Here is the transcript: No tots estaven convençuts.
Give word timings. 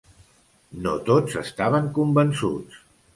No 0.85 0.93
tots 1.09 1.37
estaven 1.41 1.91
convençuts. 1.99 2.81